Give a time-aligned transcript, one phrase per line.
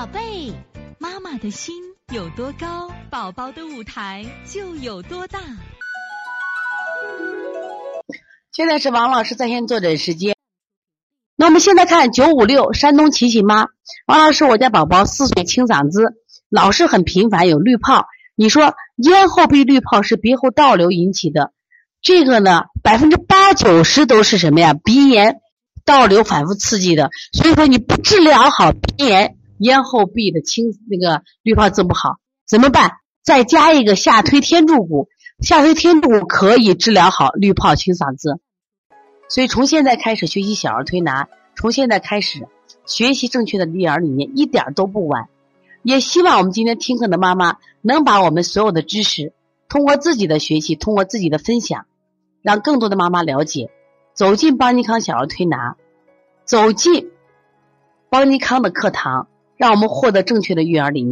[0.00, 0.50] 宝贝，
[0.98, 1.74] 妈妈的心
[2.10, 5.38] 有多高，宝宝的舞台就有多大。
[8.50, 10.34] 现在是王老师在线坐诊时间。
[11.36, 13.66] 那我们现在看九五六山东琪琪妈，
[14.06, 16.14] 王老师，我家宝宝四岁清嗓子，
[16.48, 18.06] 老是很频繁有滤泡。
[18.34, 21.52] 你说咽后壁滤泡是鼻后倒流引起的，
[22.00, 24.72] 这个呢百分之八九十都是什么呀？
[24.72, 25.42] 鼻炎
[25.84, 27.10] 倒流反复刺激的。
[27.34, 32.92] 所以说你不治疗好鼻炎，咽后壁的清那个滤泡治不好，怎么办？
[33.22, 35.08] 再加一个下推天柱骨，
[35.40, 38.40] 下推天柱骨可以治疗好滤泡清嗓子。
[39.28, 42.48] 所以从现在开始学习小儿推拿，从现在开始
[42.86, 45.28] 学习正确的育儿理念，一点都不晚。
[45.82, 49.32] 也希望我们今天听课的妈妈能把我们所有的知识，
[49.68, 51.86] 通过自己的学习，通过自己的分享，
[52.42, 53.70] 让更多的妈妈了解，
[54.14, 55.76] 走进邦尼康小儿推拿，
[56.44, 57.10] 走进
[58.08, 59.28] 邦尼康的课堂，
[59.60, 61.08] 让我们获得正确的育儿理念。